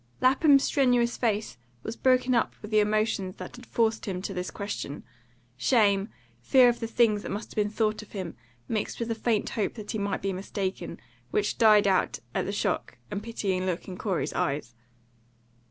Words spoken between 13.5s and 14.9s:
look in Corey's eyes.